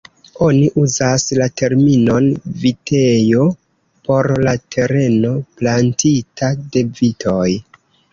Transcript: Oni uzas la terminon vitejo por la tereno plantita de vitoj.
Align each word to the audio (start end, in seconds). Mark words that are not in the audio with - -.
Oni 0.43 0.67
uzas 0.83 1.23
la 1.41 1.45
terminon 1.61 2.29
vitejo 2.63 3.45
por 4.07 4.29
la 4.47 4.53
tereno 4.77 5.35
plantita 5.61 6.51
de 6.63 6.85
vitoj. 7.01 7.47